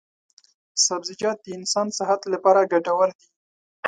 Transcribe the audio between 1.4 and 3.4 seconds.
د انسان صحت لپاره ګټور دي.